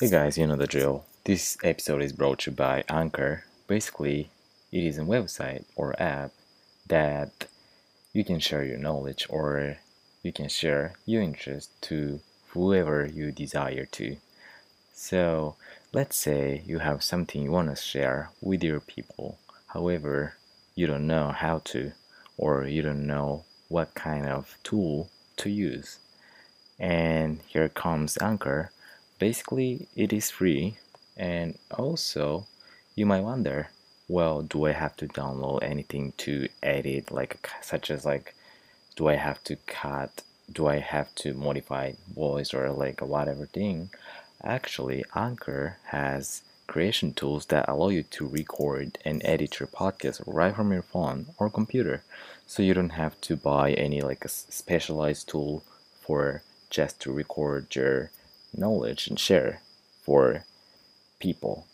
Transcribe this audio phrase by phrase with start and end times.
[0.00, 1.04] Hey guys, you know the drill.
[1.24, 3.44] This episode is brought to you by Anchor.
[3.66, 4.30] Basically,
[4.72, 6.30] it is a website or app
[6.88, 7.48] that
[8.14, 9.76] you can share your knowledge or
[10.22, 14.16] you can share your interest to whoever you desire to.
[14.94, 15.56] So,
[15.92, 19.38] let's say you have something you want to share with your people.
[19.66, 20.36] However,
[20.74, 21.92] you don't know how to
[22.38, 25.98] or you don't know what kind of tool to use.
[26.78, 28.72] And here comes Anchor
[29.20, 30.78] basically it is free.
[31.16, 32.46] And also
[32.96, 33.68] you might wonder
[34.08, 37.12] well do i have to download anything to edit?
[37.12, 38.34] Like such as like
[38.96, 40.22] do i have to cut?
[40.52, 43.90] Do i have to modify voice or like whatever thing?
[44.42, 50.54] Actually anchor has creation tools that allow you to record and edit your podcast right
[50.54, 52.02] from your phone or computer.
[52.46, 55.62] So you don't have to buy any like a specialized tool
[56.00, 58.10] for just to record your
[58.56, 59.60] knowledge and share
[60.02, 60.44] for
[61.18, 61.66] people.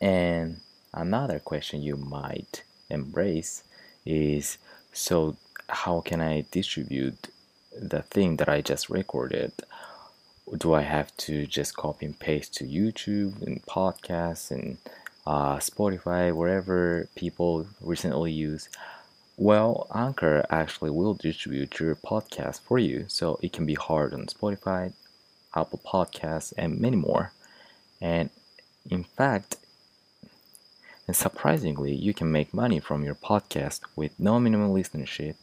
[0.00, 0.60] And
[0.92, 3.62] another question you might embrace
[4.04, 4.58] is
[4.92, 5.36] so
[5.68, 7.28] how can I distribute
[7.78, 9.52] the thing that I just recorded?
[10.56, 14.78] Do I have to just copy and paste to YouTube and podcasts and
[15.26, 18.68] uh, Spotify, wherever people recently use?
[19.36, 24.26] Well, Anchor actually will distribute your podcast for you, so it can be hard on
[24.26, 24.92] Spotify,
[25.56, 27.32] Apple Podcasts, and many more.
[28.00, 28.30] And
[28.90, 29.56] in fact,
[31.06, 35.36] and surprisingly, you can make money from your podcast with no minimum listenership.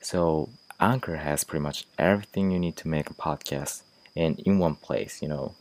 [0.00, 0.48] So,
[0.80, 3.82] Anchor has pretty much everything you need to make a podcast
[4.16, 5.54] and in one place, you know.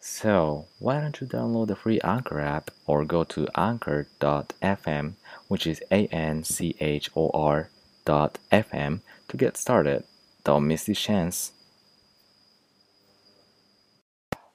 [0.00, 5.12] So, why don't you download the free Anchor app or go to anchor.fm,
[5.46, 7.70] which is A N C H O R
[8.04, 10.02] dot FM, to get started?
[10.42, 11.52] Don't miss this chance.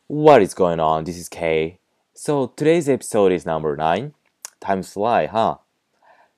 [0.09, 1.03] What is going on?
[1.03, 1.80] This is Kay.
[2.13, 4.13] So today's episode is number 9.
[4.61, 5.57] Time fly, huh?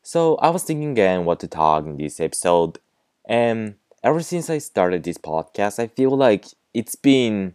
[0.01, 2.79] So I was thinking again what to talk in this episode
[3.25, 7.53] and ever since I started this podcast I feel like it's been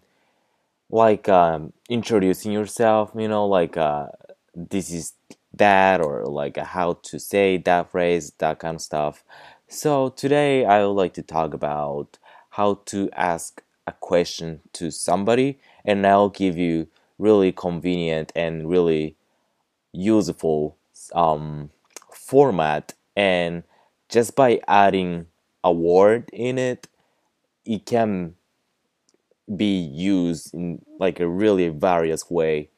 [0.88, 4.06] like um, introducing yourself, you know, like uh,
[4.54, 5.14] this is
[5.54, 9.24] that or like how to say that phrase, that kind of stuff.
[9.66, 12.18] So today I would like to talk about
[12.50, 19.16] how to ask a question to somebody and I'll give you really convenient and really
[19.92, 20.76] useful
[21.14, 21.70] um,
[22.12, 22.94] format.
[23.16, 23.62] And
[24.08, 25.26] just by adding
[25.62, 26.88] a word in it
[27.64, 28.34] it can
[29.56, 32.70] be used in like a really various way.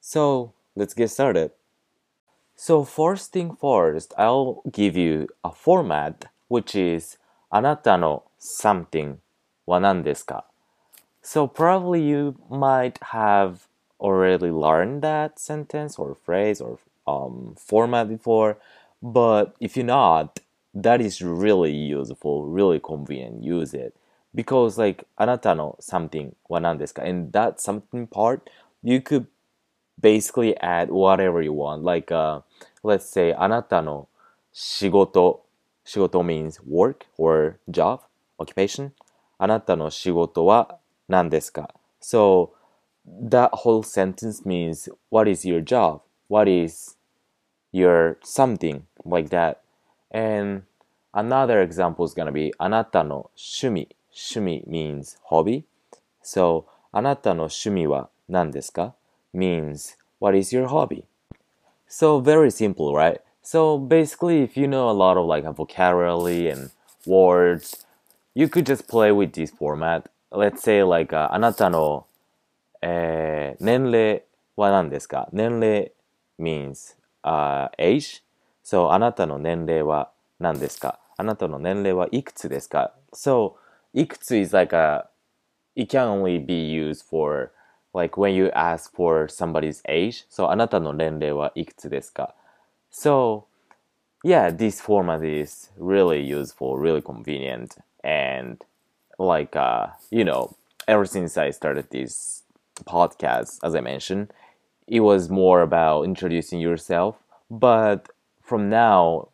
[0.00, 1.52] So let's get started.
[2.56, 7.16] So first thing first i'll give you a format which is
[7.52, 9.18] anata no something.
[9.69, 10.45] は何ですか
[11.25, 13.67] so probably you might have
[13.99, 18.57] already learned that sentence or phrase or um, format before,
[19.01, 20.39] but if you're not,
[20.75, 23.43] that is really useful, really convenient.
[23.43, 23.95] Use it
[24.35, 28.41] because like あなたの something は何ですか and that something part
[28.83, 29.25] you could
[29.99, 31.83] basically add whatever you want.
[31.83, 32.41] Like uh,
[32.83, 34.07] let's say あなたの
[34.51, 35.43] 仕事
[35.83, 38.01] 仕事 means work or job
[38.37, 38.91] occupation
[39.39, 42.49] あなたの仕事は何ですか So
[43.07, 46.01] that whole sentence means what is your job?
[46.29, 46.97] What is
[47.73, 49.57] your something like that?
[50.11, 50.63] And
[51.13, 55.63] another example is gonna be あなたの趣味趣味 means hobby.
[56.23, 58.95] So あなたの趣味は何ですか
[59.33, 61.03] means what is your hobby?
[61.87, 63.19] So very simple, right?
[63.43, 66.71] So basically if you know a lot of like a vocabulary and
[67.05, 67.85] words,
[68.33, 72.05] you could just play with this format let's say like、uh, あなたの、
[72.81, 74.23] えー、年齢
[74.55, 75.91] は何ですか年齢
[76.39, 78.23] means、uh, age
[78.63, 83.53] so あなたの年齢は何ですかあなたの年齢はいくつですか so
[83.93, 85.09] いくつ is like a
[85.75, 87.51] it can only be used for
[87.93, 92.35] like when you ask for somebody's age so あなたの年齢はいくつですか
[92.91, 93.43] so
[94.25, 98.62] yeah this format is really useful really convenient and
[99.18, 100.56] like uh, you know,
[100.88, 102.42] ever since I started this
[102.84, 104.32] podcast, as I mentioned,
[104.86, 107.16] it was more about introducing yourself.
[107.50, 108.08] But
[108.42, 109.28] from now,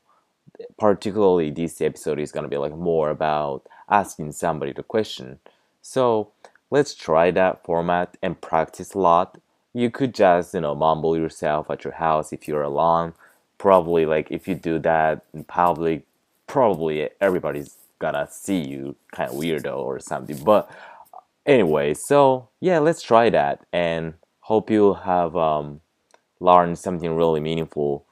[0.78, 5.38] particularly this episode is gonna be like more about asking somebody the question.
[5.82, 6.30] So
[6.70, 9.40] let's try that format and practice a lot.
[9.72, 13.12] You could just, you know, mumble yourself at your house if you're alone.
[13.58, 16.02] Probably like if you do that in public,
[16.46, 20.42] probably everybody's gonna see you kind of weirdo or something.
[20.44, 20.70] But
[21.46, 25.80] Anyway, so yeah, let's try that and hope you have um,
[26.40, 28.04] learned something really meaningful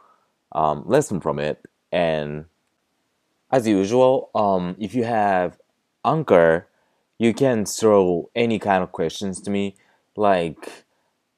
[0.53, 1.61] um, lesson from it.
[1.91, 2.45] And
[3.51, 5.59] as usual, um, if you have
[6.05, 6.69] Anchor,
[7.19, 9.75] you can throw any kind of questions to me,
[10.17, 10.85] like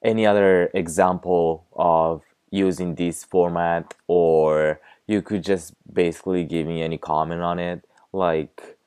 [0.04, 6.99] any other example of using this format, or you could just basically give me any
[6.99, 8.78] comment on it, like,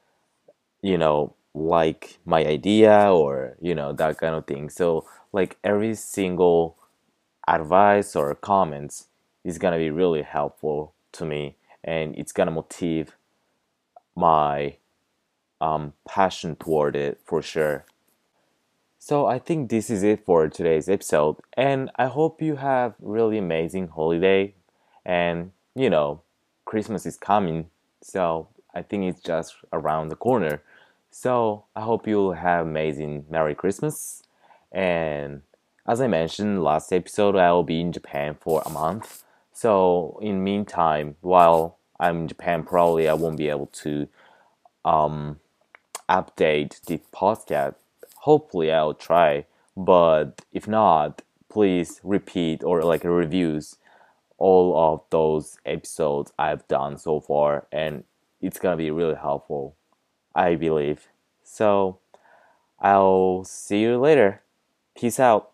[0.82, 4.70] you know, like my idea or, you know, that kind of thing.
[4.70, 6.78] So, like, every single
[7.48, 9.08] advice or comments
[9.44, 13.14] is gonna be really helpful to me and it's gonna motivate
[14.16, 14.76] my
[15.62, 17.86] um, passion toward it for sure.
[19.00, 23.38] So I think this is it for today's episode, and I hope you have really
[23.38, 24.54] amazing holiday.
[25.06, 26.22] And you know,
[26.66, 27.70] Christmas is coming,
[28.02, 28.50] so
[28.80, 30.62] I think it's just around the corner.
[31.12, 34.24] So I hope you'll have amazing Merry Christmas.
[34.72, 35.42] And
[35.86, 39.24] as I mentioned last episode, I will be in Japan for a month.
[39.52, 44.08] So in meantime, while I'm in Japan, probably I won't be able to
[44.86, 45.40] um,
[46.08, 47.76] update the podcast
[48.20, 49.46] hopefully I'll try.
[49.76, 53.78] But if not, please repeat or like reviews
[54.38, 58.04] all of those episodes I've done so far, and
[58.42, 59.76] it's gonna be really helpful,
[60.36, 61.08] I believe.
[61.44, 62.00] So
[62.80, 64.42] I'll see you later.
[64.96, 65.49] Peace out.